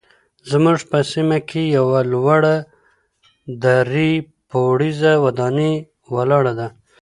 [0.51, 2.55] زموږ په سیمه کې یوه لوړه
[3.65, 4.09] درې
[4.49, 5.73] پوړیزه ودانۍ
[6.15, 6.67] ولاړه ده.